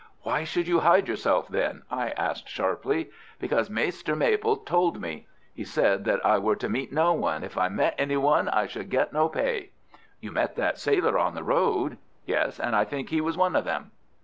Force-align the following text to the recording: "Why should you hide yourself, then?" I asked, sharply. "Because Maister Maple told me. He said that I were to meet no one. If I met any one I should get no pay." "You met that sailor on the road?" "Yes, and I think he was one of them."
"Why 0.23 0.43
should 0.45 0.67
you 0.67 0.79
hide 0.79 1.07
yourself, 1.07 1.47
then?" 1.47 1.83
I 1.91 2.09
asked, 2.17 2.49
sharply. 2.49 3.11
"Because 3.39 3.69
Maister 3.69 4.15
Maple 4.15 4.57
told 4.57 4.99
me. 4.99 5.27
He 5.53 5.63
said 5.63 6.05
that 6.05 6.25
I 6.25 6.39
were 6.39 6.55
to 6.55 6.67
meet 6.67 6.91
no 6.91 7.13
one. 7.13 7.43
If 7.43 7.55
I 7.55 7.69
met 7.69 7.93
any 7.99 8.17
one 8.17 8.49
I 8.49 8.65
should 8.65 8.89
get 8.89 9.13
no 9.13 9.29
pay." 9.29 9.69
"You 10.19 10.31
met 10.31 10.55
that 10.55 10.79
sailor 10.79 11.19
on 11.19 11.35
the 11.35 11.43
road?" 11.43 11.99
"Yes, 12.25 12.59
and 12.59 12.75
I 12.75 12.83
think 12.83 13.09
he 13.09 13.21
was 13.21 13.37
one 13.37 13.55
of 13.55 13.63
them." 13.65 13.91